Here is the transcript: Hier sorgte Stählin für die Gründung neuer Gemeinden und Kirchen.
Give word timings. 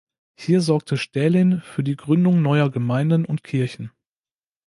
Hier 0.35 0.61
sorgte 0.61 0.97
Stählin 0.97 1.61
für 1.61 1.83
die 1.83 1.95
Gründung 1.95 2.41
neuer 2.41 2.71
Gemeinden 2.71 3.23
und 3.23 3.43
Kirchen. 3.43 3.91